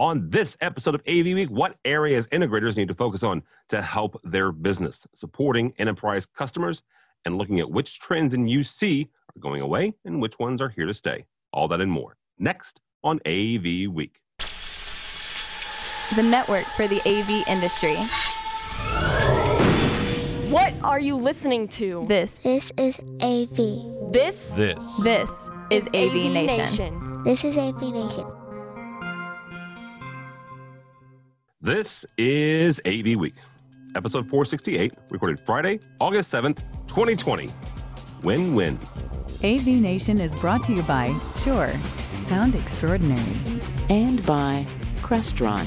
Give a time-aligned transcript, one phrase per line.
[0.00, 4.18] On this episode of AV Week, what areas integrators need to focus on to help
[4.24, 6.82] their business, supporting enterprise customers,
[7.26, 10.86] and looking at which trends in UC are going away and which ones are here
[10.86, 11.26] to stay.
[11.52, 14.22] All that and more next on AV Week.
[16.16, 17.96] The network for the AV industry.
[20.48, 22.06] What are you listening to?
[22.08, 24.12] This This is AV.
[24.14, 24.96] This This.
[25.04, 27.22] this is AV, Nation.
[27.22, 28.39] This is AV Nation.
[31.62, 33.34] This is AV Week,
[33.94, 37.50] episode 468, recorded Friday, August 7th, 2020.
[38.22, 38.78] Win win.
[39.44, 41.70] AV Nation is brought to you by Shure,
[42.18, 43.20] Sound Extraordinary.
[43.90, 44.64] and by
[44.98, 45.66] Crestron.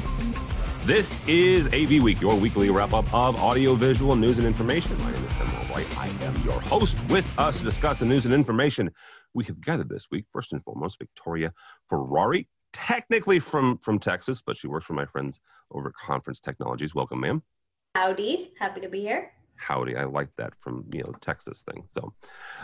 [0.85, 4.97] This is AV Week, your weekly wrap up of audio, visual news and information.
[4.99, 5.97] My name is Tim Albright.
[5.97, 6.97] I am your host.
[7.09, 8.91] With us to discuss the news and information
[9.35, 11.53] we have gathered this week, first and foremost, Victoria
[11.89, 15.39] Ferrari, technically from, from Texas, but she works for my friends
[15.71, 16.93] over at Conference Technologies.
[16.93, 17.41] Welcome, ma'am.
[17.95, 19.31] Howdy, happy to be here.
[19.55, 19.95] Howdy.
[19.95, 21.83] I like that from, you know, Texas thing.
[21.91, 22.13] So,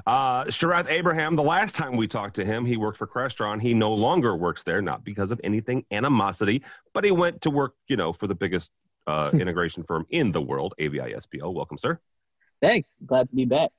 [0.06, 3.62] uh, Sharath Abraham, the last time we talked to him, he worked for Crestron.
[3.62, 7.76] He no longer works there, not because of anything animosity, but he went to work,
[7.88, 8.72] you know, for the biggest
[9.08, 11.54] uh, integration firm in the world, AVI SPL.
[11.54, 12.00] Welcome, sir.
[12.62, 12.90] Thanks.
[13.06, 13.72] Glad to be back.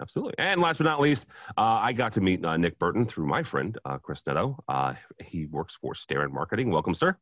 [0.00, 0.34] Absolutely.
[0.38, 3.42] And last but not least, uh, I got to meet uh, Nick Burton through my
[3.42, 4.56] friend, uh, Chris Neto.
[4.68, 6.70] Uh, he works for Starin Marketing.
[6.70, 7.16] Welcome, sir.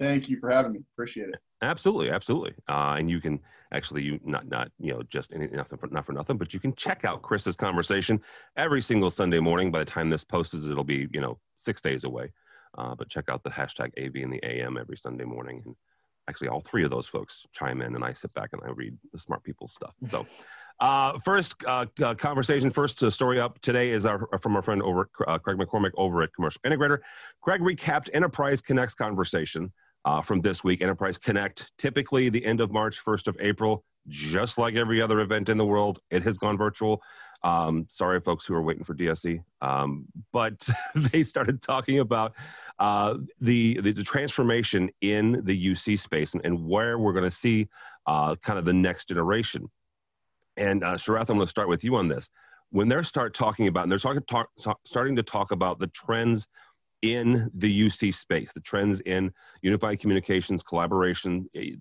[0.00, 0.80] Thank you for having me.
[0.94, 1.36] Appreciate it.
[1.62, 2.54] Absolutely, absolutely.
[2.68, 3.38] Uh, and you can
[3.72, 6.58] actually, you not not you know just any, nothing for, not for nothing, but you
[6.58, 8.20] can check out Chris's conversation
[8.56, 9.70] every single Sunday morning.
[9.70, 12.32] By the time this posts, it'll be you know six days away.
[12.76, 15.76] Uh, but check out the hashtag AV in the AM every Sunday morning, and
[16.26, 18.96] actually all three of those folks chime in, and I sit back and I read
[19.12, 19.94] the smart people's stuff.
[20.10, 20.26] So.
[20.82, 24.82] Uh, first uh, uh, conversation, first uh, story up today is our, from our friend
[24.82, 26.98] over uh, Craig McCormick over at Commercial Integrator.
[27.40, 29.72] Craig recapped Enterprise Connect's conversation
[30.24, 30.82] from this week.
[30.82, 35.48] Enterprise Connect, typically the end of March, 1st of April, just like every other event
[35.48, 37.00] in the world, it has gone virtual.
[37.44, 42.34] Um, sorry, folks who are waiting for DSC, um, but they started talking about
[42.80, 47.30] uh, the, the the transformation in the UC space and, and where we're going to
[47.30, 47.68] see
[48.08, 49.70] uh, kind of the next generation.
[50.56, 52.28] And uh, Sharath, I'm going to start with you on this.
[52.70, 54.48] When they start talking about, and they're talk,
[54.86, 56.46] starting to talk about the trends
[57.02, 61.72] in the UC space, the trends in unified communications, collaboration, eh,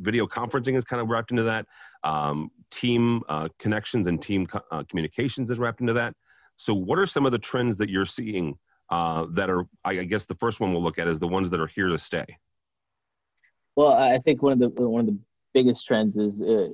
[0.00, 1.66] video conferencing is kind of wrapped into that.
[2.02, 6.14] Um, team uh, connections and team co- uh, communications is wrapped into that.
[6.56, 8.58] So, what are some of the trends that you're seeing
[8.90, 9.66] uh, that are?
[9.84, 11.88] I I guess the first one we'll look at is the ones that are here
[11.88, 12.24] to stay.
[13.76, 15.18] Well, I think one of the one of the
[15.54, 16.68] biggest trends is uh,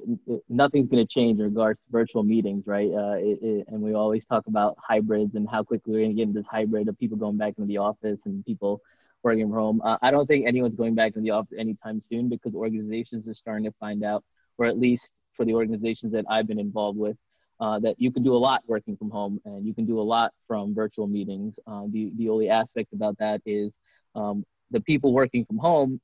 [0.48, 2.90] nothing's going to change in regards to virtual meetings, right?
[2.92, 6.16] Uh, it, it, and we always talk about hybrids and how quickly we're going to
[6.16, 8.80] get into this hybrid of people going back into the office and people
[9.22, 9.82] working from home.
[9.82, 13.34] Uh, I don't think anyone's going back into the office anytime soon because organizations are
[13.34, 14.24] starting to find out,
[14.58, 17.16] or at least for the organizations that I've been involved with,
[17.60, 20.02] uh, that you can do a lot working from home and you can do a
[20.02, 21.58] lot from virtual meetings.
[21.66, 23.74] Uh, the, the only aspect about that is
[24.14, 26.00] um, the people working from home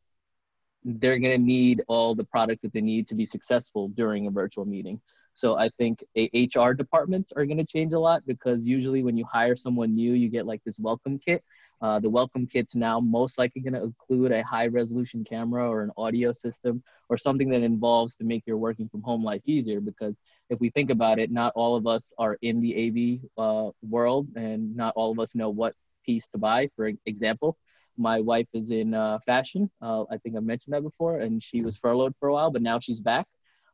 [0.84, 4.31] they're going to need all the products that they need to be successful during a
[4.31, 5.00] virtual meeting.
[5.34, 9.25] So I think HR departments are going to change a lot because usually when you
[9.25, 11.43] hire someone new, you get like this welcome kit.
[11.83, 15.83] Uh, the welcome kit's now most likely going to include a high resolution camera or
[15.83, 19.81] an audio system or something that involves to make your working from home life easier.
[19.81, 20.15] Because
[20.51, 24.28] if we think about it, not all of us are in the AV uh, world
[24.37, 25.75] and not all of us know what
[26.06, 26.71] piece to buy.
[26.77, 27.59] For example,
[27.97, 29.71] my wife is in uh, fashion.
[29.81, 32.62] Uh, I think I mentioned that before, and she was furloughed for a while, but
[32.62, 33.27] now she's back.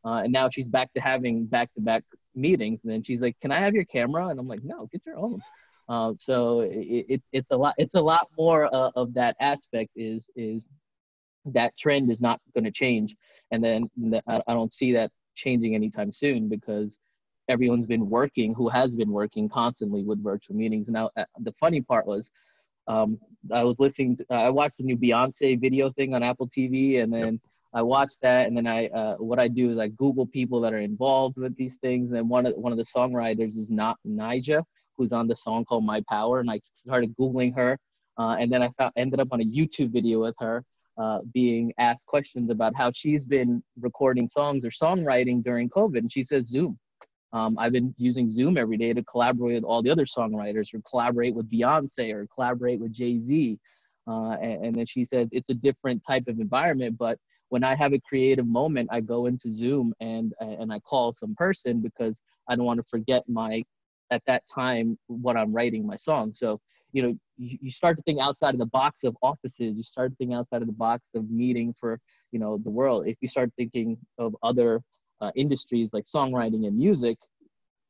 [0.04, 2.04] Uh, and now she's back to having back-to-back
[2.34, 2.80] meetings.
[2.82, 5.16] And then she's like, "Can I have your camera?" And I'm like, "No, get your
[5.16, 5.40] own."
[5.88, 7.74] Uh, so it, it, it's a lot.
[7.76, 9.90] It's a lot more uh, of that aspect.
[9.96, 10.64] Is is
[11.46, 13.16] that trend is not going to change,
[13.50, 13.90] and then
[14.26, 16.96] I, I don't see that changing anytime soon because
[17.48, 20.86] everyone's been working who has been working constantly with virtual meetings.
[20.88, 22.30] Now uh, the funny part was
[22.86, 23.18] um,
[23.52, 24.16] I was listening.
[24.16, 27.40] To, uh, I watched the new Beyonce video thing on Apple TV, and then
[27.72, 28.46] I watched that.
[28.46, 31.56] And then I, uh, what I do is I Google people that are involved with
[31.56, 32.08] these things.
[32.08, 34.62] And then one of one of the songwriters is not Nija,
[34.96, 36.40] who's on the song called My Power.
[36.40, 37.78] And I started googling her,
[38.18, 40.64] uh, and then I found, ended up on a YouTube video with her.
[40.98, 46.12] Uh, being asked questions about how she's been recording songs or songwriting during COVID, and
[46.12, 46.78] she says Zoom.
[47.32, 50.80] Um, I've been using Zoom every day to collaborate with all the other songwriters, or
[50.88, 53.58] collaborate with Beyonce, or collaborate with Jay Z.
[54.08, 57.18] Uh, and, and then she says it's a different type of environment, but
[57.50, 61.34] when I have a creative moment, I go into Zoom and and I call some
[61.34, 62.18] person because
[62.48, 63.64] I don't want to forget my
[64.10, 66.32] at that time what I'm writing my song.
[66.34, 66.60] So
[66.92, 69.76] you know, you, you start to think outside of the box of offices.
[69.76, 72.00] You start to think outside of the box of meeting for,
[72.32, 73.06] you know, the world.
[73.06, 74.82] If you start thinking of other
[75.20, 77.18] uh, industries like songwriting and music,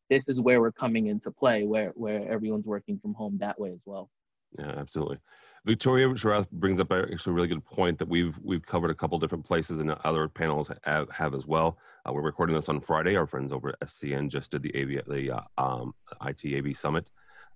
[0.09, 3.71] this is where we're coming into play, where where everyone's working from home that way
[3.73, 4.11] as well.
[4.59, 5.19] Yeah, absolutely.
[5.67, 9.19] Victoria Sharath brings up actually a really good point that we've we've covered a couple
[9.19, 11.79] different places and other panels have, have as well.
[12.09, 13.15] Uh, we're recording this on Friday.
[13.15, 15.95] Our friends over at SCN just did the AV the uh, um,
[16.25, 17.09] IT AV Summit,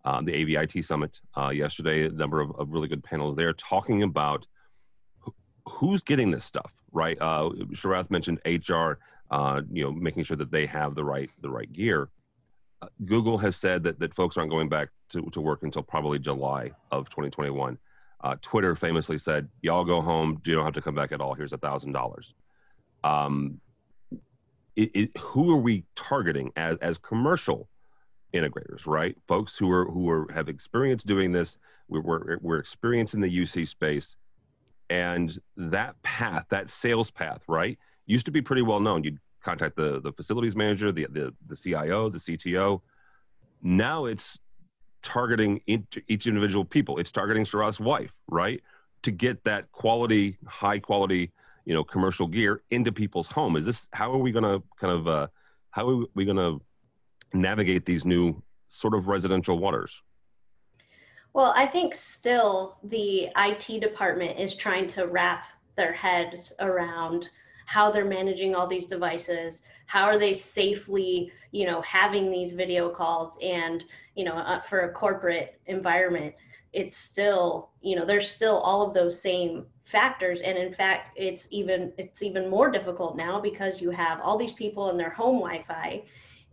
[0.04, 2.06] um, the AVIT Summit uh, yesterday.
[2.06, 4.46] A number of, of, really good panels there talking about
[5.66, 7.16] who's getting this stuff right.
[7.20, 8.98] Uh, Sharath mentioned HR,
[9.34, 12.08] uh, you know, making sure that they have the right the right gear.
[12.80, 16.20] Uh, Google has said that, that folks aren't going back to, to work until probably
[16.20, 17.76] July of 2021.
[18.22, 20.40] Uh, Twitter famously said, "Y'all go home.
[20.44, 21.34] You don't have to come back at all.
[21.34, 22.32] Here's a thousand dollars."
[23.02, 23.60] Um,
[25.18, 27.68] who are we targeting as as commercial
[28.32, 28.86] integrators?
[28.86, 31.58] Right, folks who are who are have experience doing this.
[31.88, 34.14] We're we're, we're experienced in the UC space,
[34.88, 37.76] and that path, that sales path, right,
[38.06, 39.02] used to be pretty well known.
[39.02, 42.80] You'd contact the the facilities manager, the the, the CIO, the CTO.
[43.62, 44.38] Now it's
[45.02, 46.98] targeting each individual people.
[46.98, 48.60] It's targeting Sharath's wife, right?
[49.02, 51.30] To get that quality, high quality,
[51.66, 53.56] you know, commercial gear into people's home.
[53.56, 55.26] Is this how are we going to kind of uh,
[55.70, 56.60] how are we going to
[57.32, 60.02] navigate these new sort of residential waters?
[61.34, 65.46] Well, I think still the IT department is trying to wrap
[65.76, 67.28] their heads around
[67.66, 72.88] how they're managing all these devices how are they safely you know having these video
[72.88, 73.84] calls and
[74.14, 76.34] you know uh, for a corporate environment
[76.72, 80.40] it's still you know there's still all of those same factors.
[80.42, 84.52] And in fact it's even it's even more difficult now because you have all these
[84.52, 86.02] people in their home wi-fi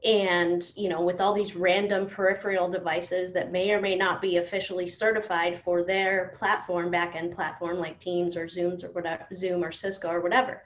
[0.04, 4.38] and you know with all these random peripheral devices that may or may not be
[4.38, 9.72] officially certified for their platform backend platform like teams or zooms or whatever zoom or
[9.72, 10.64] cisco or whatever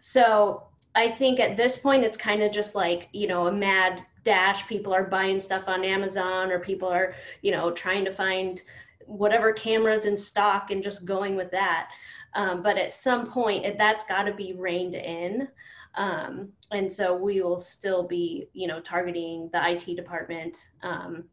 [0.00, 0.64] so
[0.94, 4.66] I think at this point it's kind of just like, you know, a mad dash.
[4.66, 8.62] People are buying stuff on Amazon or people are, you know, trying to find
[9.06, 11.88] whatever cameras in stock and just going with that.
[12.34, 15.48] Um, but at some point, that's got to be reined in.
[15.96, 20.58] Um, and so we will still be, you know, targeting the IT department.
[20.82, 21.24] Um,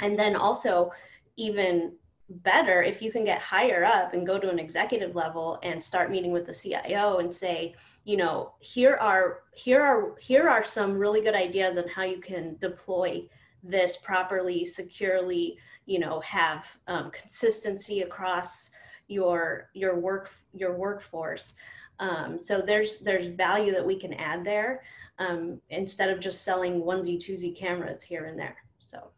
[0.00, 0.90] and then also,
[1.36, 1.92] even
[2.28, 6.10] better if you can get higher up and go to an executive level and start
[6.10, 7.74] meeting with the CIO and say,
[8.04, 12.20] you know here are here are here are some really good ideas on how you
[12.20, 13.26] can deploy
[13.62, 15.56] this properly securely
[15.86, 18.70] you know have um, consistency across
[19.08, 21.54] your your work your workforce.
[21.98, 24.82] Um, so there's there's value that we can add there
[25.18, 29.10] um, instead of just selling onesie twosie cameras here and there so.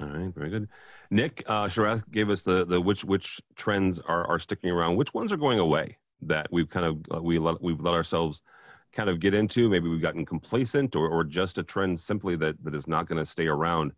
[0.00, 0.68] All right very good.
[1.10, 4.96] Nick uh, Sharath gave us the the which which trends are are sticking around.
[4.96, 8.42] Which ones are going away that we've kind of uh, we let, we've let ourselves
[8.92, 9.68] kind of get into.
[9.68, 13.18] Maybe we've gotten complacent, or or just a trend simply that that is not going
[13.18, 13.92] to stay around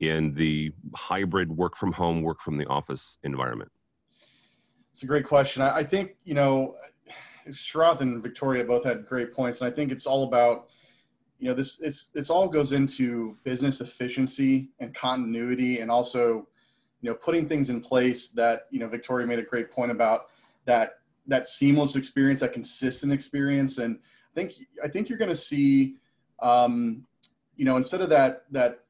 [0.00, 3.70] in the hybrid work from home, work from the office environment.
[4.92, 5.62] It's a great question.
[5.62, 6.76] I, I think you know,
[7.48, 10.68] Sharath and Victoria both had great points, and I think it's all about
[11.40, 16.46] you know this it's this all goes into business efficiency and continuity and also
[17.00, 20.26] you know putting things in place that you know victoria made a great point about
[20.66, 20.99] that
[21.30, 23.78] that seamless experience, that consistent experience.
[23.78, 24.52] And I think
[24.84, 25.96] I think you're going to see,
[26.40, 27.06] um,
[27.56, 28.80] you know, instead of that that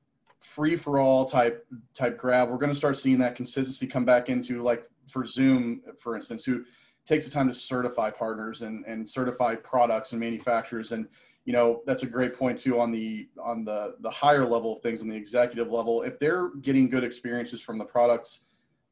[0.40, 4.28] free for all type type grab, we're going to start seeing that consistency come back
[4.28, 6.64] into like for Zoom, for instance, who
[7.06, 11.06] takes the time to certify partners and and certify products and manufacturers and
[11.44, 14.82] you know that's a great point too on the on the the higher level of
[14.82, 18.40] things on the executive level if they're getting good experiences from the products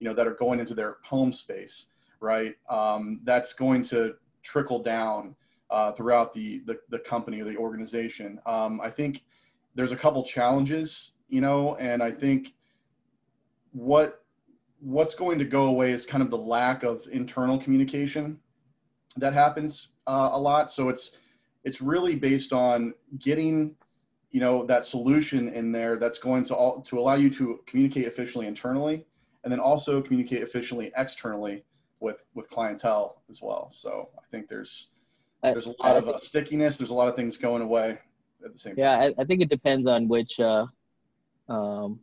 [0.00, 1.86] you know that are going into their home space
[2.20, 2.56] right?
[2.68, 5.34] Um, that's going to trickle down
[5.70, 8.40] uh, throughout the, the, the company or the organization.
[8.46, 9.24] Um, I think
[9.74, 12.54] there's a couple challenges, you know, and I think
[13.72, 14.22] what
[14.80, 18.38] what's going to go away is kind of the lack of internal communication
[19.16, 20.70] that happens uh, a lot.
[20.70, 21.18] So it's
[21.64, 23.74] it's really based on getting
[24.30, 28.06] you know that solution in there that's going to all, to allow you to communicate
[28.06, 29.04] efficiently internally
[29.44, 31.64] and then also communicate efficiently externally
[32.00, 33.70] with with clientele as well.
[33.72, 34.88] So I think there's
[35.42, 36.78] there's a lot of uh, stickiness.
[36.78, 37.98] There's a lot of things going away
[38.44, 39.02] at the same yeah, time.
[39.02, 40.66] Yeah, I, I, think it depends on which uh,
[41.48, 42.00] um,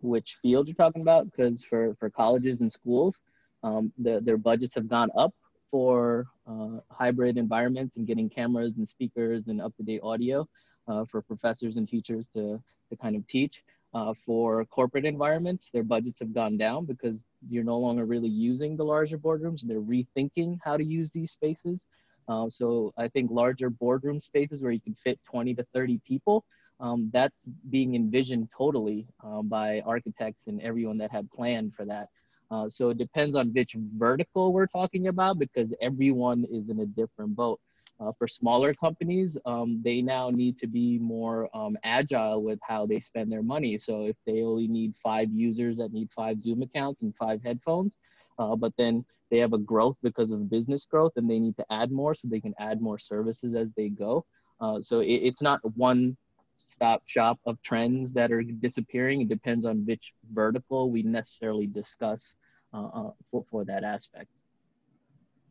[0.00, 1.30] which field you're talking about.
[1.30, 3.16] Because for for colleges and schools,
[3.62, 5.34] um, the, their budgets have gone up
[5.70, 10.46] for uh, hybrid environments and getting cameras and speakers and up to date audio
[10.88, 12.60] uh, for professors and teachers to
[12.90, 13.62] to kind of teach.
[13.94, 17.16] Uh, for corporate environments, their budgets have gone down because
[17.48, 19.62] you're no longer really using the larger boardrooms.
[19.62, 21.82] and They're rethinking how to use these spaces.
[22.28, 26.44] Uh, so I think larger boardroom spaces where you can fit 20 to 30 people,
[26.80, 32.08] um, that's being envisioned totally um, by architects and everyone that had planned for that.
[32.50, 36.86] Uh, so it depends on which vertical we're talking about because everyone is in a
[36.86, 37.60] different boat.
[38.00, 42.84] Uh, for smaller companies, um, they now need to be more um, agile with how
[42.84, 43.78] they spend their money.
[43.78, 47.96] So if they only need five users that need five Zoom accounts and five headphones,
[48.38, 51.64] uh, but then they have a growth because of business growth and they need to
[51.70, 54.24] add more so they can add more services as they go.
[54.60, 56.16] Uh, so it, it's not one
[56.58, 59.20] stop shop of trends that are disappearing.
[59.20, 62.34] It depends on which vertical we necessarily discuss
[62.72, 64.28] uh, uh for, for that aspect.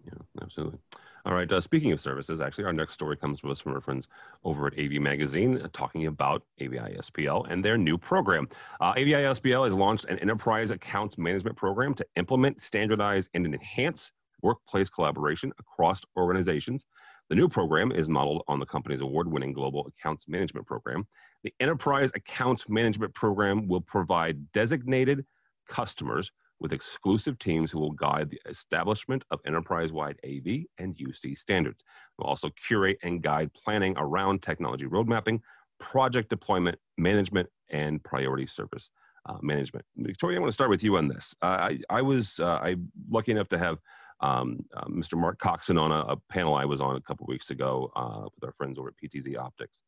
[0.05, 0.79] Yeah, absolutely.
[1.25, 1.49] All right.
[1.49, 4.09] Uh, speaking of services, actually, our next story comes from us from our friends
[4.43, 8.49] over at AV Magazine, uh, talking about AVI SPL and their new program.
[8.81, 14.11] Uh, AVI SPL has launched an enterprise accounts management program to implement, standardize, and enhance
[14.41, 16.85] workplace collaboration across organizations.
[17.29, 21.07] The new program is modeled on the company's award winning global accounts management program.
[21.45, 25.25] The enterprise accounts management program will provide designated
[25.69, 26.31] customers
[26.63, 31.83] with exclusive teams who will guide the establishment of enterprise-wide AV and UC standards.
[32.17, 35.41] We'll also curate and guide planning around technology road mapping,
[35.79, 38.89] project deployment, management, and priority service
[39.25, 39.85] uh, management.
[39.97, 41.35] Victoria, I want to start with you on this.
[41.41, 42.77] Uh, I, I was uh, I
[43.09, 43.77] lucky enough to have
[44.21, 45.17] um, uh, Mr.
[45.17, 48.43] Mark Coxon on a, a, panel I was on a couple weeks ago uh, with
[48.45, 49.81] our friends over at PTZ Optics.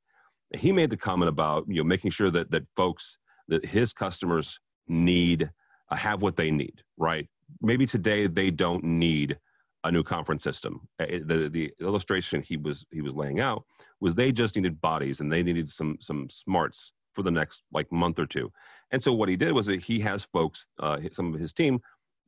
[0.53, 3.17] He made the comment about you know making sure that that folks
[3.48, 5.50] that his customers need
[5.89, 7.27] uh, have what they need, right?
[7.62, 9.38] Maybe today they don't need
[9.84, 10.88] a new conference system.
[10.98, 13.63] The, the illustration he was he was laying out
[14.01, 17.92] was they just needed bodies and they needed some some smarts for the next like
[17.92, 18.51] month or two.
[18.92, 21.80] And so what he did was that he has folks, uh, some of his team,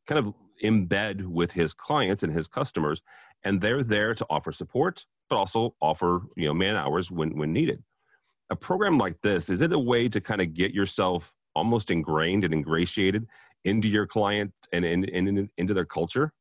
[0.06, 0.34] kind of
[0.64, 3.02] embed with his clients and his customers,
[3.44, 7.54] and they're there to offer support, but also offer you know man hours when when
[7.54, 7.84] needed.
[8.50, 12.44] A program like this is it a way to kind of get yourself almost ingrained
[12.44, 13.28] and ingratiated
[13.67, 16.31] into your client and, into their culture?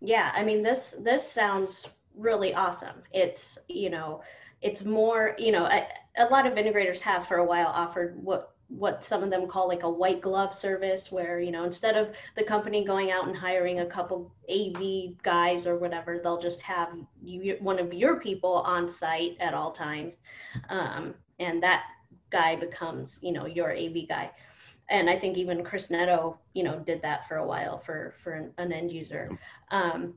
[0.00, 3.02] Yeah, I mean this this sounds really awesome.
[3.12, 4.22] It's you know,
[4.60, 5.88] it's more you know a,
[6.18, 9.68] a lot of integrators have for a while offered what what some of them call
[9.68, 13.36] like a white glove service where you know instead of the company going out and
[13.36, 14.82] hiring a couple av
[15.22, 16.88] guys or whatever they'll just have
[17.22, 20.16] you one of your people on site at all times
[20.68, 21.84] um, and that
[22.30, 24.28] guy becomes you know your av guy
[24.88, 28.32] and I think even Chris Neto, you know, did that for a while for for
[28.32, 29.38] an, an end user.
[29.70, 30.14] Um,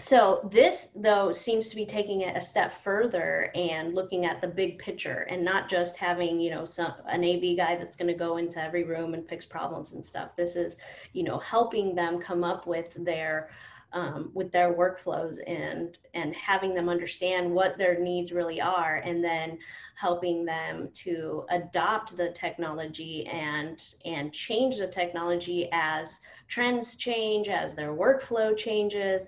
[0.00, 4.48] so this though seems to be taking it a step further and looking at the
[4.48, 8.18] big picture and not just having you know some an AV guy that's going to
[8.18, 10.34] go into every room and fix problems and stuff.
[10.36, 10.76] This is
[11.12, 13.50] you know helping them come up with their
[13.94, 19.24] um, with their workflows and and having them understand what their needs really are and
[19.24, 19.56] then
[19.94, 27.74] helping them to adopt the technology and and change the technology as trends change as
[27.74, 29.26] their workflow changes.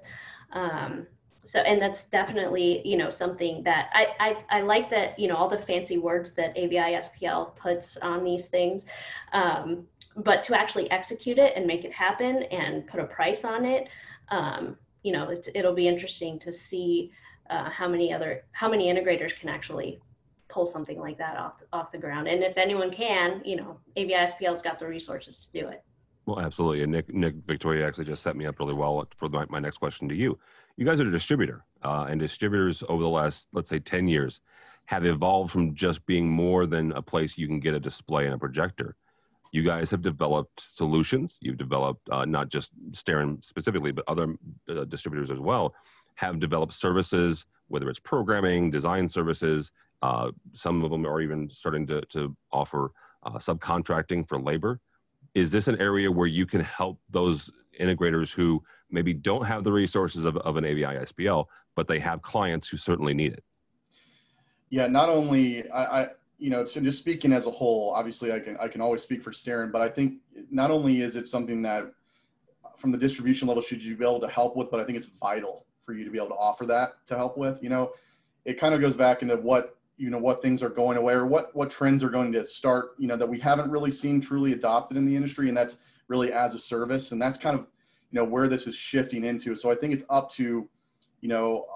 [0.53, 1.07] Um,
[1.45, 4.09] so and that's definitely you know something that I,
[4.51, 8.25] I, I like that you know all the fancy words that AVI SPL puts on
[8.25, 8.87] these things
[9.33, 13.65] um, but to actually execute it and make it happen and put a price on
[13.65, 13.89] it
[14.29, 17.13] um, you know, it'll be interesting to see
[17.51, 20.01] uh, how many other, how many integrators can actually
[20.49, 22.29] pull something like that off, off the ground.
[22.29, 25.83] And if anyone can, you know, AVI SPL's got the resources to do it.
[26.27, 26.83] Well, absolutely.
[26.83, 29.79] And Nick, Nick Victoria actually just set me up really well for my, my next
[29.79, 30.39] question to you.
[30.77, 34.41] You guys are a distributor, uh, and distributors over the last, let's say, 10 years
[34.87, 38.35] have evolved from just being more than a place you can get a display and
[38.35, 38.97] a projector
[39.57, 41.39] you guys have developed solutions.
[41.41, 44.37] You've developed uh, not just Starin specifically, but other
[44.69, 45.75] uh, distributors as well
[46.17, 49.73] have developed services, whether it's programming, design services.
[50.03, 54.79] Uh, some of them are even starting to, to offer uh, subcontracting for labor.
[55.35, 59.73] Is this an area where you can help those integrators who maybe don't have the
[59.73, 63.45] resources of, of an AVI SPL, but they have clients who certainly need it?
[64.69, 68.41] Yeah, not only I, I you know, so just speaking as a whole, obviously I
[68.41, 70.15] can I can always speak for Starin, but I think
[70.51, 71.91] not only is it something that
[72.77, 75.07] from the distribution level should you be able to help with, but I think it's
[75.07, 77.63] vital for you to be able to offer that to help with.
[77.63, 77.93] You know,
[78.45, 81.27] it kind of goes back into what you know what things are going away or
[81.27, 82.91] what what trends are going to start.
[82.99, 85.79] You know that we haven't really seen truly adopted in the industry, and that's
[86.09, 87.67] really as a service, and that's kind of
[88.11, 89.57] you know where this is shifting into.
[89.57, 90.69] So I think it's up to
[91.23, 91.67] you know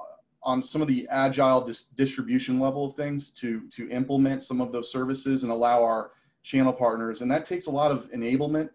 [0.43, 4.73] on some of the agile dis- distribution level of things to to implement some of
[4.73, 8.71] those services and allow our channel partners, and that takes a lot of enablement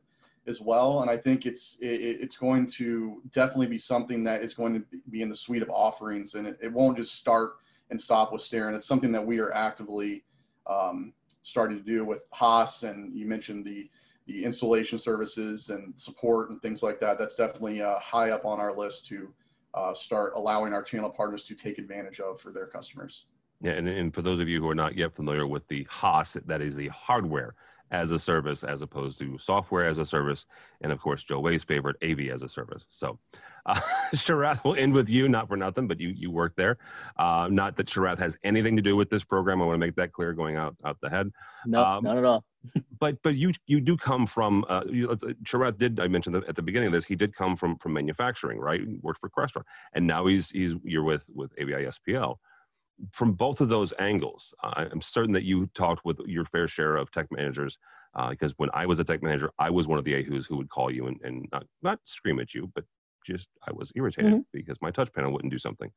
[0.48, 1.02] as well.
[1.02, 4.84] And I think it's it, it's going to definitely be something that is going to
[5.10, 7.56] be in the suite of offerings, and it, it won't just start
[7.90, 8.76] and stop with Starin.
[8.76, 10.24] It's something that we are actively
[10.68, 13.90] um, starting to do with HaaS, and you mentioned the
[14.28, 17.20] the installation services and support and things like that.
[17.20, 19.32] That's definitely uh, high up on our list to
[19.76, 23.26] uh, start allowing our channel partners to take advantage of for their customers.
[23.62, 26.38] Yeah, and, and for those of you who are not yet familiar with the HaaS,
[26.46, 27.56] that is the hardware
[27.92, 30.46] as a service as opposed to software as a service,
[30.82, 32.86] and of course Joe Way's favorite, AV as a service.
[32.90, 33.20] So,
[33.66, 33.80] uh,
[34.16, 36.78] Sharath will end with you, not for nothing, but you you work there.
[37.18, 39.62] Uh, not that Sharath has anything to do with this program.
[39.62, 41.32] I want to make that clear, going out out the head.
[41.66, 42.44] No, um, not at all.
[43.00, 45.16] But but you you do come from uh, you,
[45.78, 48.82] did I mentioned at the beginning of this he did come from from manufacturing right
[48.82, 52.38] he worked for Crestron and now he's he's you're with with AVI SPL
[53.12, 56.96] from both of those angles, uh, I'm certain that you talked with your fair share
[56.96, 57.78] of tech managers.
[58.16, 60.56] Uh, because when I was a tech manager, I was one of the Ahu's who
[60.58, 62.86] would call you and, and not, not scream at you, but
[63.26, 64.42] just I was irritated mm-hmm.
[64.54, 65.92] because my touch panel wouldn't do something.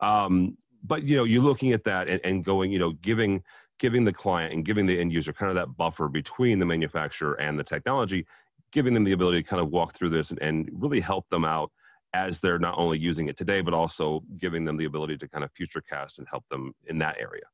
[0.00, 3.42] Um, but you know, you're looking at that and, and going, you know, giving
[3.78, 7.34] giving the client and giving the end user kind of that buffer between the manufacturer
[7.34, 8.26] and the technology,
[8.72, 11.44] giving them the ability to kind of walk through this and, and really help them
[11.44, 11.70] out
[12.14, 15.44] as they're not only using it today, but also giving them the ability to kind
[15.44, 17.44] of future cast and help them in that area.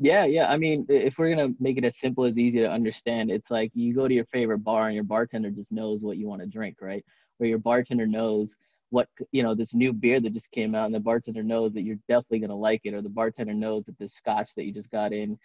[0.00, 0.48] Yeah, yeah.
[0.48, 3.72] I mean, if we're gonna make it as simple as easy to understand, it's like
[3.74, 6.46] you go to your favorite bar and your bartender just knows what you want to
[6.46, 7.04] drink, right?
[7.40, 8.54] Or your bartender knows
[8.90, 11.82] what you know this new beer that just came out, and the bartender knows that
[11.82, 14.90] you're definitely gonna like it, or the bartender knows that this scotch that you just
[14.90, 15.36] got in.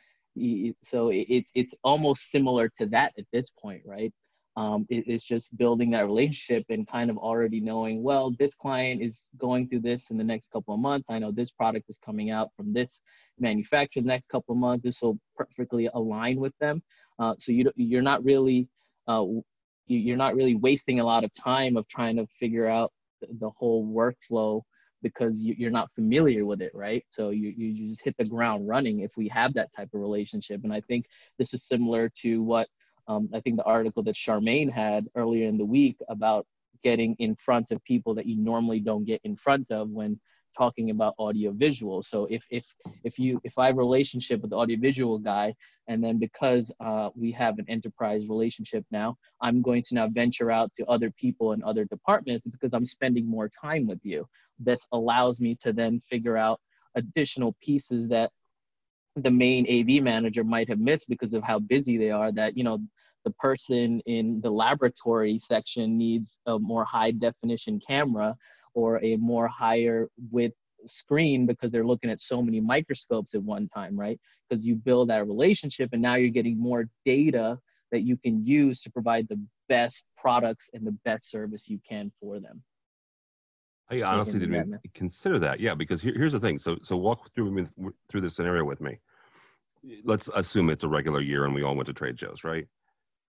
[0.83, 4.13] So it's it's almost similar to that at this point, right?
[4.55, 9.01] um, it, it's just building that relationship and kind of already knowing well this client
[9.01, 11.07] is going through this in the next couple of months.
[11.09, 12.99] I know this product is coming out from this
[13.39, 14.83] manufacturer the next couple of months.
[14.83, 16.83] This will perfectly align with them.
[17.17, 18.67] Uh, so you, you're not really
[19.07, 19.25] uh,
[19.87, 22.91] you're not really wasting a lot of time of trying to figure out
[23.39, 24.61] the whole workflow
[25.03, 27.05] because you're not familiar with it, right?
[27.09, 30.61] So you, you just hit the ground running if we have that type of relationship.
[30.63, 31.05] And I think
[31.37, 32.67] this is similar to what
[33.07, 36.47] um, I think the article that Charmaine had earlier in the week about
[36.83, 40.19] getting in front of people that you normally don't get in front of when
[40.57, 42.65] talking about audio visual so if if
[43.03, 45.53] if you if i have a relationship with the audio visual guy
[45.89, 50.51] and then because uh, we have an enterprise relationship now i'm going to now venture
[50.51, 54.27] out to other people in other departments because i'm spending more time with you.
[54.59, 56.59] This allows me to then figure out
[56.95, 58.31] additional pieces that
[59.15, 62.63] the main AV manager might have missed because of how busy they are that you
[62.63, 62.79] know
[63.25, 68.35] the person in the laboratory section needs a more high definition camera
[68.73, 70.55] or a more higher width
[70.87, 75.09] screen because they're looking at so many microscopes at one time right because you build
[75.09, 77.57] that relationship and now you're getting more data
[77.91, 82.11] that you can use to provide the best products and the best service you can
[82.19, 82.61] for them
[83.89, 85.59] I honestly didn't consider that.
[85.59, 86.57] Yeah, because here, here's the thing.
[86.57, 87.67] So so walk through
[88.09, 88.99] through the scenario with me.
[90.03, 92.65] Let's assume it's a regular year and we all went to trade shows, right?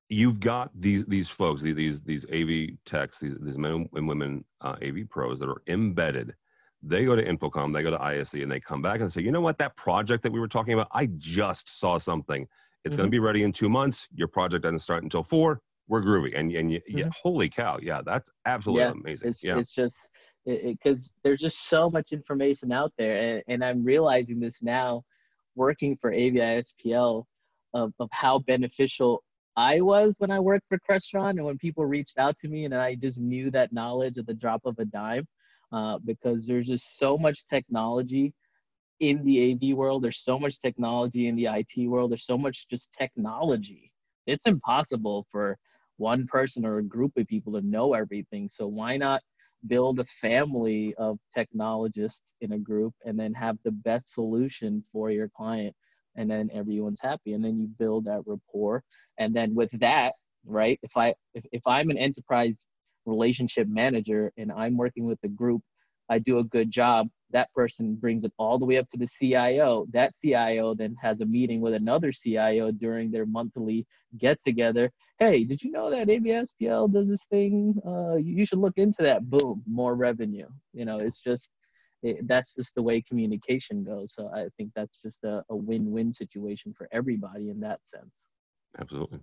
[0.08, 4.76] You've got these these folks, these these AV techs, these these men and women uh,
[4.82, 6.34] AV pros that are embedded.
[6.82, 9.32] They go to InfoComm, they go to ISE, and they come back and say, you
[9.32, 12.46] know what, that project that we were talking about, I just saw something.
[12.84, 12.98] It's mm-hmm.
[12.98, 14.06] going to be ready in two months.
[14.14, 15.62] Your project doesn't start until four.
[15.88, 16.98] We're groovy, and and mm-hmm.
[16.98, 19.28] yeah, holy cow, yeah, that's absolutely yeah, amazing.
[19.30, 19.96] It's, yeah, it's just
[20.44, 25.02] because there's just so much information out there and, and, i'm realizing this now
[25.54, 27.24] working for AVI SPL
[27.72, 29.22] of, of how beneficial
[29.56, 32.74] i was when i worked for crestron and when people reached out to me and
[32.74, 35.26] i just knew that knowledge at the drop of a dime
[35.72, 38.32] uh, because there's just so much technology
[39.00, 42.68] in the av world there's so much technology in the it world there's so much
[42.68, 43.90] just technology.
[44.26, 45.58] It's impossible for
[45.96, 49.20] one person or a group of people to know everything so why not
[49.66, 55.10] build a family of technologists in a group and then have the best solution for
[55.10, 55.74] your client
[56.16, 58.82] and then everyone's happy and then you build that rapport
[59.18, 60.14] and then with that
[60.46, 62.64] right if i if, if i'm an enterprise
[63.06, 65.62] relationship manager and i'm working with a group
[66.08, 69.08] i do a good job that person brings it all the way up to the
[69.18, 69.86] CIO.
[69.92, 73.86] That CIO then has a meeting with another CIO during their monthly
[74.18, 74.90] get together.
[75.18, 77.74] Hey, did you know that AVSPL does this thing?
[77.84, 79.28] Uh, you should look into that.
[79.28, 80.46] Boom, more revenue.
[80.72, 81.48] You know, it's just
[82.04, 84.14] it, that's just the way communication goes.
[84.14, 88.14] So I think that's just a, a win-win situation for everybody in that sense.
[88.78, 89.20] Absolutely.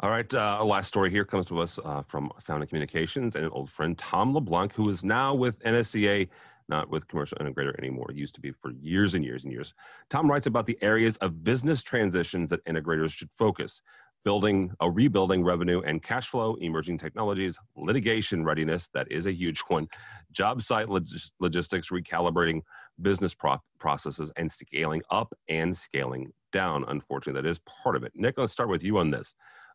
[0.00, 3.36] All right, uh, our last story here comes to us uh, from Sound and Communications
[3.36, 6.28] and an old friend, Tom LeBlanc, who is now with NSCA
[6.70, 8.06] not with Commercial Integrator anymore.
[8.14, 9.74] Used to be for years and years and years.
[10.08, 13.82] Tom writes about the areas of business transitions that integrators should focus.
[14.24, 19.60] Building a rebuilding revenue and cash flow, emerging technologies, litigation readiness, that is a huge
[19.68, 19.88] one,
[20.32, 21.08] job site log-
[21.40, 22.60] logistics, recalibrating
[23.00, 26.84] business pro- processes, and scaling up and scaling down.
[26.88, 28.12] Unfortunately, that is part of it.
[28.14, 29.34] Nick, let's start with you on this.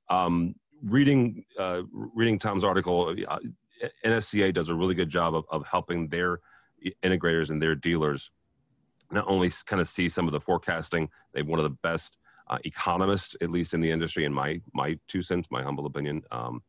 [0.10, 3.39] Um, reading uh, reading Tom's article, uh,
[4.05, 6.39] NSCA does a really good job of, of helping their
[7.03, 8.29] integrators and their dealers
[9.12, 12.17] not only kind of see some of the forecasting, they have one of the best
[12.47, 16.23] uh, economists, at least in the industry, in my my two cents, my humble opinion.
[16.31, 16.62] Um,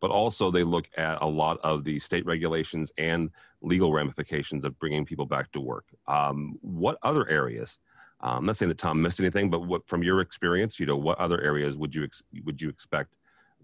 [0.00, 4.76] but also they look at a lot of the state regulations and legal ramifications of
[4.80, 5.84] bringing people back to work.
[6.08, 7.78] Um, what other areas?
[8.20, 10.96] Um, I'm not saying that Tom missed anything, but what from your experience, you know,
[10.96, 13.14] what other areas would you ex- would you expect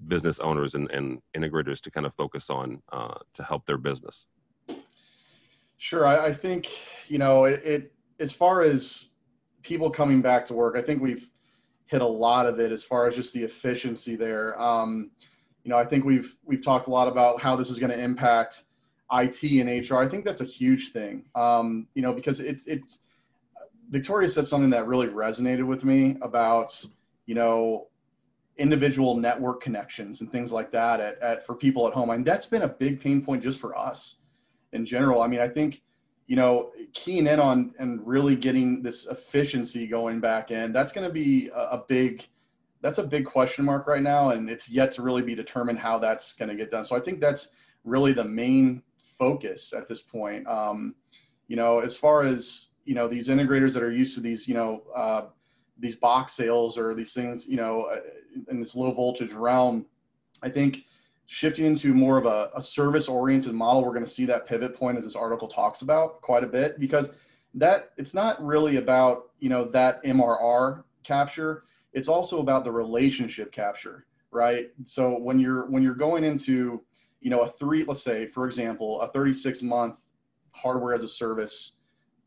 [0.07, 4.27] business owners and, and integrators to kind of focus on uh, to help their business?
[5.77, 6.69] Sure, I, I think
[7.09, 7.93] you know it, it.
[8.21, 9.07] As far as
[9.63, 11.29] people coming back to work, I think we've
[11.89, 14.61] hit a lot of it as far as just the efficiency there.
[14.61, 15.11] Um,
[15.65, 17.99] you know, I think we've we've talked a lot about how this is going to
[17.99, 18.65] impact
[19.13, 19.97] IT and HR.
[19.97, 21.25] I think that's a huge thing.
[21.35, 23.01] Um, you know, because it's it's
[23.91, 26.85] Victoria said something that really resonated with me about
[27.27, 27.89] you know
[28.59, 32.11] individual network connections and things like that at, at for people at home.
[32.11, 34.17] I and mean, that's been a big pain point just for us
[34.73, 35.23] in general.
[35.23, 35.83] I mean, I think
[36.29, 41.07] you know, keying in on and really getting this efficiency going back in, that's going
[41.07, 42.29] to be a, a, big,
[42.83, 44.31] that's a big question mark right now.
[44.31, 46.85] And it's yet to really be determined how that's going to get done.
[46.85, 48.83] So I think that's really the main
[49.19, 50.47] focus at this point.
[50.47, 50.95] Um,
[51.49, 54.53] you know, as far as, you know, these integrators that are used to these, you
[54.53, 55.23] know, uh,
[55.79, 58.01] these box sales or these things, you know, uh,
[58.51, 59.87] in this low voltage realm,
[60.43, 60.85] I think
[61.29, 64.75] shifting into more of a, a service oriented model we're going to see that pivot
[64.75, 67.13] point as this article talks about quite a bit because
[67.55, 71.65] that it's not really about you know that mrr capture.
[71.95, 74.71] It's also about the relationship capture right?
[74.85, 76.83] So when you're when you're going into
[77.21, 80.05] you know a three let's say for example a 36 month
[80.53, 81.73] hardware as a service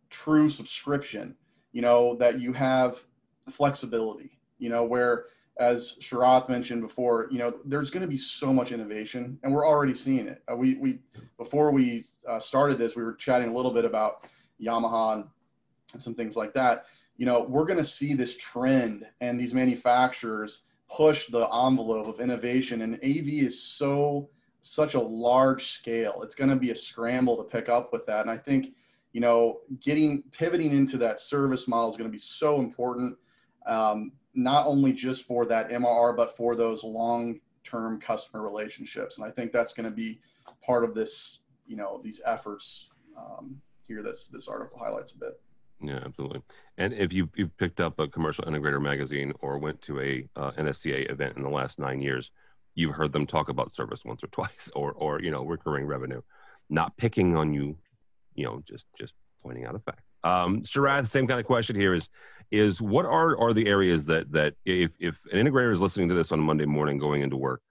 [0.09, 1.35] true subscription
[1.71, 3.05] you know that you have
[3.49, 5.25] flexibility you know where
[5.59, 9.67] as Sharath mentioned before, you know, there's going to be so much innovation, and we're
[9.67, 10.41] already seeing it.
[10.51, 10.99] Uh, we we
[11.37, 14.27] before we uh, started this, we were chatting a little bit about
[14.61, 15.25] Yamaha
[15.93, 16.85] and some things like that.
[17.17, 22.19] You know, we're going to see this trend, and these manufacturers push the envelope of
[22.19, 24.29] innovation, and AV is so
[24.61, 26.21] such a large scale.
[26.23, 28.73] It's going to be a scramble to pick up with that, and I think
[29.13, 33.17] you know, getting pivoting into that service model is going to be so important.
[33.65, 39.17] Um, not only just for that MRR, but for those long-term customer relationships.
[39.17, 40.19] And I think that's going to be
[40.65, 44.01] part of this, you know, these efforts um, here.
[44.01, 45.39] This this article highlights a bit.
[45.83, 46.41] Yeah, absolutely.
[46.77, 50.51] And if you you've picked up a commercial integrator magazine or went to a uh,
[50.51, 52.31] NSCA event in the last nine years,
[52.75, 56.21] you've heard them talk about service once or twice, or or you know recurring revenue.
[56.69, 57.77] Not picking on you,
[58.35, 59.13] you know, just just
[59.43, 60.01] pointing out a fact.
[60.23, 62.10] Um, Sharath, same kind of question here is
[62.51, 66.15] is what are are the areas that that if if an integrator is listening to
[66.15, 67.62] this on Monday morning going into work,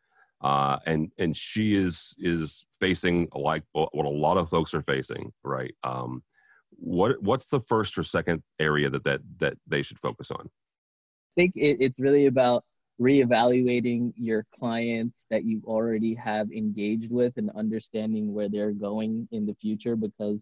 [0.43, 5.33] uh, and and she is is facing like what a lot of folks are facing,
[5.45, 5.75] right?
[5.85, 6.23] Um,
[6.71, 10.47] what what's the first or second area that that that they should focus on?
[10.47, 12.65] I think it, it's really about
[13.01, 19.47] reevaluating your clients that you already have engaged with and understanding where they're going in
[19.47, 20.41] the future because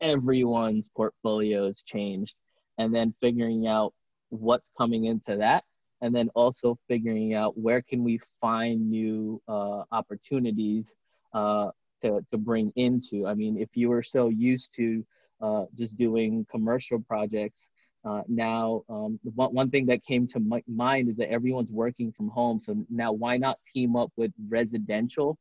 [0.00, 2.36] everyone's portfolio has changed
[2.78, 3.92] and then figuring out
[4.30, 5.64] what's coming into that
[6.00, 10.92] and then also figuring out where can we find new uh, opportunities
[11.32, 11.70] uh,
[12.02, 13.26] to, to bring into.
[13.26, 15.04] I mean if you were so used to
[15.40, 17.60] uh, just doing commercial projects
[18.04, 22.12] uh, now um, one, one thing that came to my mind is that everyone's working
[22.12, 25.38] from home so now why not team up with residential?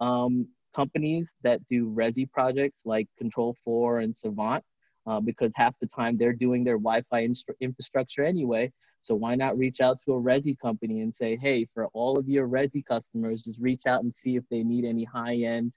[0.00, 0.46] Um,
[0.76, 4.62] companies that do resi projects like Control4 and savant
[5.06, 8.70] uh, because half the time they're doing their Wi-Fi in- infrastructure anyway.
[9.00, 12.28] So why not reach out to a Resi company and say, hey, for all of
[12.28, 15.72] your Resi customers, just reach out and see if they need any high-end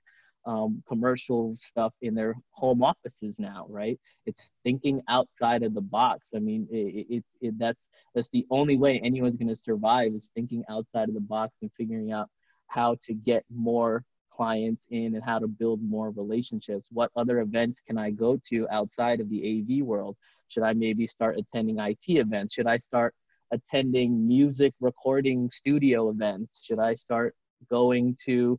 [0.46, 4.00] um, commercial stuff in their home offices now, right?
[4.26, 6.30] It's thinking outside of the box.
[6.36, 10.30] I mean, it, it's it, that's that's the only way anyone's going to survive is
[10.34, 12.30] thinking outside of the box and figuring out
[12.68, 14.04] how to get more
[14.39, 16.88] clients in and how to build more relationships.
[16.93, 20.15] What other events can I go to outside of the AV world?
[20.47, 22.54] Should I maybe start attending IT events?
[22.54, 23.13] Should I start
[23.52, 26.54] attending music recording studio events?
[26.63, 27.36] Should I start
[27.69, 28.58] going to,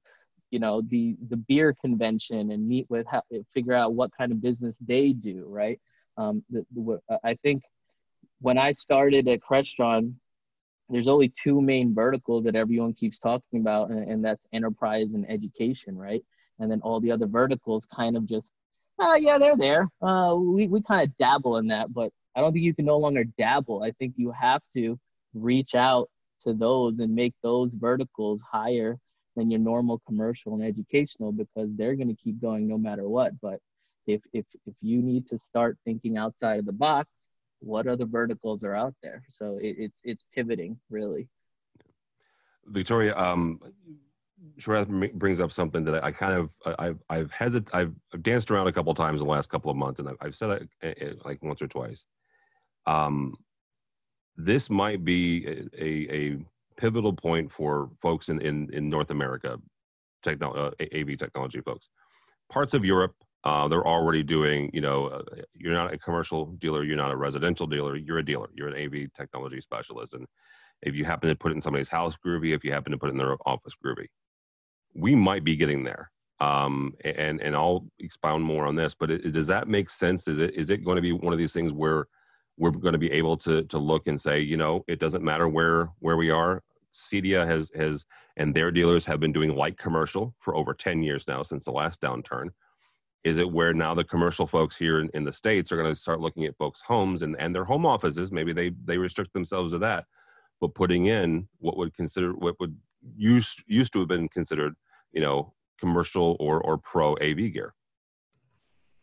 [0.50, 3.22] you know, the the beer convention and meet with, how,
[3.54, 5.80] figure out what kind of business they do, right?
[6.18, 7.62] Um, the, the, I think
[8.42, 10.12] when I started at Crestron,
[10.90, 15.28] there's only two main verticals that everyone keeps talking about, and, and that's enterprise and
[15.30, 16.22] education, right?
[16.58, 18.48] And then all the other verticals kind of just,
[18.98, 19.88] oh, yeah, they're there.
[20.02, 22.98] Uh, we, we kind of dabble in that, but I don't think you can no
[22.98, 23.82] longer dabble.
[23.82, 24.98] I think you have to
[25.34, 26.08] reach out
[26.44, 28.98] to those and make those verticals higher
[29.36, 33.32] than your normal commercial and educational because they're going to keep going no matter what.
[33.40, 33.60] But
[34.06, 37.10] if, if, if you need to start thinking outside of the box,
[37.60, 39.22] what other verticals are out there?
[39.28, 41.28] So it, it's, it's pivoting really.
[42.66, 43.60] Victoria, um,
[44.58, 48.72] Sharath brings up something that I kind of I've I've hesit I've danced around a
[48.72, 51.60] couple times in the last couple of months, and I've, I've said it like once
[51.60, 52.04] or twice.
[52.86, 53.36] Um,
[54.36, 55.46] this might be
[55.78, 56.38] a, a,
[56.76, 59.58] pivotal point for folks in, in, in North America,
[60.22, 61.90] techno, uh, AV technology folks.
[62.50, 63.14] Parts of Europe,
[63.44, 65.22] uh, they're already doing, you know, uh,
[65.54, 68.74] you're not a commercial dealer, you're not a residential dealer, you're a dealer, you're an
[68.74, 70.12] AV technology specialist.
[70.12, 70.26] And
[70.82, 72.54] if you happen to put it in somebody's house, groovy.
[72.54, 74.06] If you happen to put it in their office, groovy.
[74.94, 76.10] We might be getting there.
[76.40, 80.26] Um, and, and I'll expound more on this, but it, does that make sense?
[80.26, 82.06] Is it, is it going to be one of these things where
[82.60, 85.48] we're going to be able to to look and say, you know, it doesn't matter
[85.48, 86.62] where where we are.
[86.94, 88.04] CEDIA has has
[88.36, 91.70] and their dealers have been doing light commercial for over 10 years now since the
[91.70, 92.48] last downturn.
[93.24, 96.00] Is it where now the commercial folks here in, in the states are going to
[96.00, 98.32] start looking at folks' homes and, and their home offices?
[98.32, 100.06] Maybe they they restrict themselves to that,
[100.60, 102.76] but putting in what would consider what would
[103.16, 104.74] used used to have been considered,
[105.12, 107.74] you know, commercial or or pro AV gear.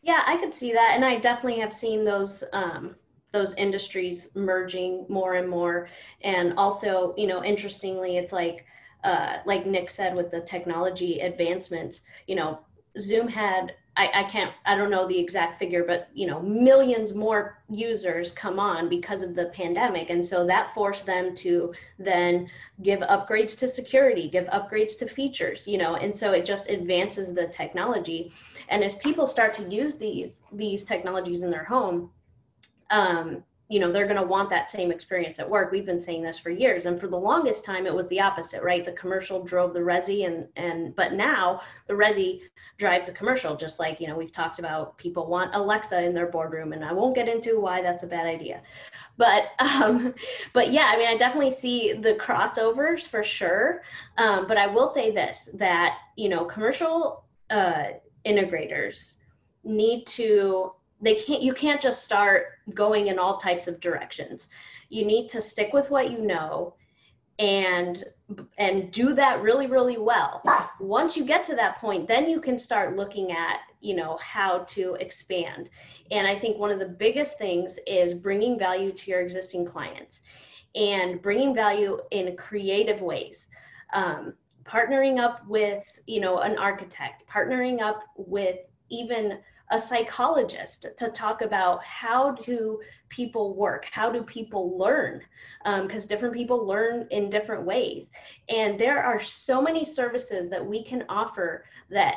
[0.02, 2.96] Yeah, I could see that, and I definitely have seen those um,
[3.32, 5.88] those industries merging more and more
[6.22, 8.64] and also you know interestingly it's like
[9.04, 12.60] uh, like nick said with the technology advancements you know
[13.00, 17.14] zoom had I, I can't i don't know the exact figure but you know millions
[17.14, 20.08] more users come on because of the pandemic.
[20.08, 22.48] And so that forced them to then
[22.82, 27.34] give upgrades to security give upgrades to features you know and so it just advances
[27.34, 28.32] the technology.
[28.70, 32.10] And as people start to use these these technologies in their home
[32.90, 35.70] um, you know, they're going to want that same experience at work.
[35.70, 36.86] We've been saying this for years.
[36.86, 38.84] And for the longest time, it was the opposite, right?
[38.84, 42.40] The commercial drove the Resi and, and, but now the Resi
[42.78, 46.28] drives the commercial, just like, you know, we've talked about people want Alexa in their
[46.28, 48.62] boardroom and I won't get into why that's a bad idea.
[49.18, 50.14] But, um,
[50.54, 53.82] but yeah, I mean, I definitely see the crossovers for sure.
[54.16, 57.88] Um, but I will say this, that, you know, commercial uh,
[58.24, 59.14] integrators
[59.62, 64.48] need to they can't you can't just start going in all types of directions.
[64.88, 66.74] You need to stick with what you know
[67.38, 68.04] and
[68.58, 70.42] and do that really really well.
[70.80, 74.60] Once you get to that point then you can start looking at you know how
[74.60, 75.68] to expand.
[76.10, 80.20] And i think one of the biggest things is bringing value to your existing clients
[80.74, 83.46] and bringing value in creative ways.
[83.92, 84.34] Um,
[84.68, 88.58] partnering up with you know an architect partnering up with
[88.90, 89.38] even
[89.70, 95.20] a psychologist to talk about how do people work how do people learn
[95.64, 98.06] because um, different people learn in different ways.
[98.48, 102.16] And there are so many services that we can offer that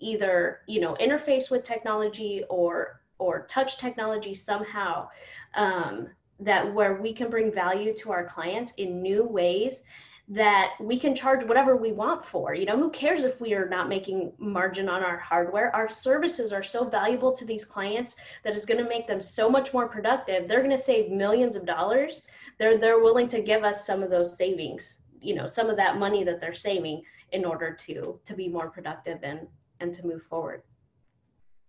[0.00, 5.08] either you know interface with technology or or touch technology somehow
[5.54, 6.08] um,
[6.40, 9.82] that where we can bring value to our clients in new ways
[10.32, 12.54] that we can charge whatever we want for.
[12.54, 15.74] You know, who cares if we are not making margin on our hardware?
[15.76, 19.50] Our services are so valuable to these clients that it's going to make them so
[19.50, 20.48] much more productive.
[20.48, 22.22] They're going to save millions of dollars.
[22.58, 25.98] They're they're willing to give us some of those savings, you know, some of that
[25.98, 29.46] money that they're saving in order to to be more productive and
[29.80, 30.62] and to move forward.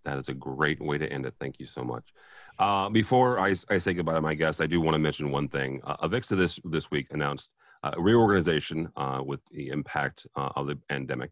[0.06, 1.34] That is a great way to end it.
[1.38, 2.14] Thank you so much.
[2.60, 5.50] Uh, before I, I say goodbye to my guest, I do want to mention one
[5.50, 5.82] thing.
[5.84, 7.50] Uh, Avixa this this week announced
[7.98, 11.32] reorganization uh, with the impact uh, of the pandemic.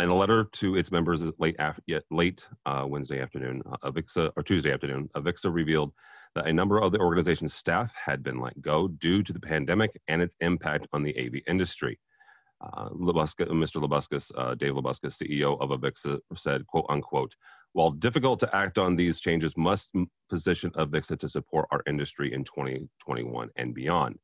[0.00, 2.46] in a letter to its members late after, late
[2.86, 5.92] Wednesday afternoon, Avixa or Tuesday afternoon, Avixa revealed
[6.34, 10.00] that a number of the organization's staff had been let go due to the pandemic
[10.08, 11.98] and its impact on the AV industry.
[12.62, 13.82] Uh, Labuska, Mr.
[13.82, 17.34] Labuskes, uh, Dave Labuskes, CEO of Avixa, said, quote unquote,
[17.72, 19.90] while difficult to act on, these changes must
[20.28, 24.18] position Avixa to support our industry in 2021 and beyond.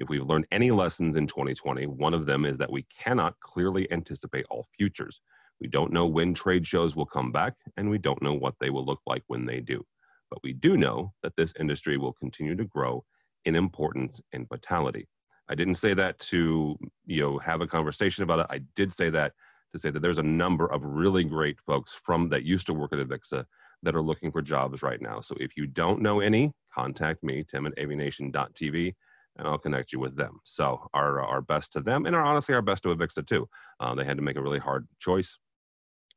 [0.00, 3.90] If we've learned any lessons in 2020, one of them is that we cannot clearly
[3.92, 5.20] anticipate all futures.
[5.60, 8.70] We don't know when trade shows will come back, and we don't know what they
[8.70, 9.84] will look like when they do.
[10.30, 13.04] But we do know that this industry will continue to grow
[13.44, 15.06] in importance and vitality.
[15.50, 18.46] I didn't say that to you know have a conversation about it.
[18.48, 19.34] I did say that
[19.74, 22.94] to say that there's a number of really great folks from that used to work
[22.94, 23.44] at Avixa
[23.82, 25.20] that are looking for jobs right now.
[25.20, 28.94] So if you don't know any, contact me, Tim at avnation.tv
[29.38, 30.40] and I'll connect you with them.
[30.44, 33.48] So our our best to them, and our, honestly our best to Avixa too.
[33.78, 35.38] Uh, they had to make a really hard choice,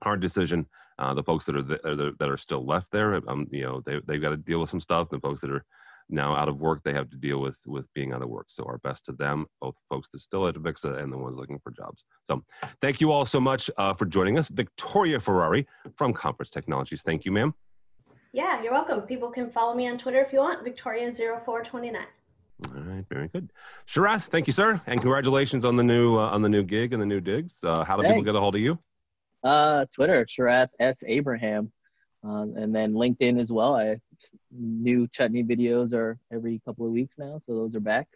[0.03, 0.65] hard decision.
[0.99, 4.21] Uh, the folks that are, that are still left there, um, you know, they they've
[4.21, 5.09] got to deal with some stuff.
[5.09, 5.65] The folks that are
[6.09, 8.47] now out of work, they have to deal with with being out of work.
[8.49, 11.59] So our best to them, both folks that still at Avixa and the ones looking
[11.59, 12.03] for jobs.
[12.27, 12.43] So
[12.81, 17.01] thank you all so much uh, for joining us, Victoria Ferrari from Conference Technologies.
[17.01, 17.53] Thank you, ma'am.
[18.33, 19.01] Yeah, you're welcome.
[19.01, 22.03] People can follow me on Twitter if you want, Victoria0429.
[22.75, 23.51] All right, very good.
[23.87, 27.01] Sharath, thank you, sir, and congratulations on the new uh, on the new gig and
[27.01, 27.55] the new digs.
[27.63, 28.13] Uh, how do Thanks.
[28.13, 28.79] people get a hold of you?
[29.43, 31.71] Uh, Twitter, Sharath S Abraham,
[32.23, 33.75] um, and then LinkedIn as well.
[33.75, 33.99] I
[34.51, 38.07] new chutney videos are every couple of weeks now, so those are back.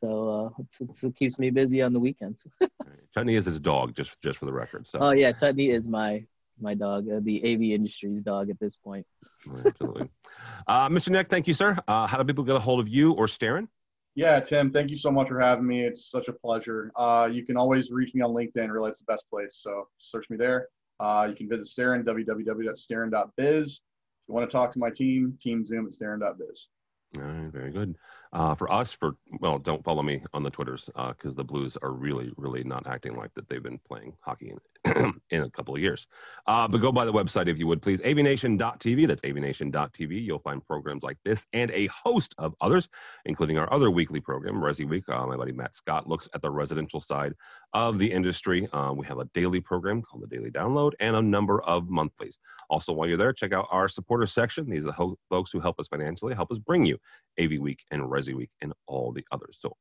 [0.00, 2.44] So uh, it keeps me busy on the weekends.
[2.60, 2.70] right.
[3.14, 4.86] Chutney is his dog, just just for the record.
[4.86, 4.98] So.
[5.00, 6.24] Oh yeah, Chutney is my
[6.60, 9.06] my dog, uh, the AV industry's dog at this point.
[9.46, 10.08] Absolutely.
[10.68, 11.10] Uh, Mr.
[11.10, 11.76] Nick, thank you, sir.
[11.88, 13.66] Uh, how do people get a hold of you or Starin?
[14.14, 15.84] Yeah, Tim, thank you so much for having me.
[15.84, 16.92] It's such a pleasure.
[16.94, 18.70] Uh, you can always reach me on LinkedIn.
[18.70, 19.56] Really, it's the best place.
[19.56, 20.68] So search me there.
[21.00, 23.72] Uh, you can visit Starin, www.starin.biz.
[23.72, 26.68] If you want to talk to my team, team Zoom at starin.biz.
[27.16, 27.96] All right, very good.
[28.32, 31.76] Uh, for us, for well, don't follow me on the Twitters because uh, the Blues
[31.82, 33.48] are really, really not acting like that.
[33.48, 34.48] They've been playing hockey
[35.30, 36.06] in, a couple of years.
[36.46, 38.00] Uh, but go by the website if you would, please.
[38.00, 39.06] avnation.tv.
[39.06, 40.24] That's avnation.tv.
[40.24, 42.88] You'll find programs like this and a host of others,
[43.24, 45.04] including our other weekly program, Resi Week.
[45.08, 47.34] Uh, my buddy Matt Scott looks at the residential side
[47.74, 48.68] of the industry.
[48.72, 52.38] Uh, we have a daily program called the Daily Download and a number of monthlies.
[52.70, 54.68] Also, while you're there, check out our supporter section.
[54.68, 56.98] These are the ho- folks who help us financially, help us bring you
[57.40, 59.58] AV Week and Resi Week and all the others.
[59.60, 59.76] So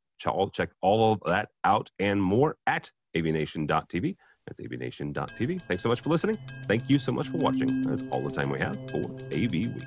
[0.54, 4.16] check all of that out and more at avnation.tv.
[4.48, 5.62] That's avnation.tv.
[5.62, 6.38] Thanks so much for listening.
[6.66, 7.84] Thank you so much for watching.
[7.84, 9.84] That's all the time we have for AV Week.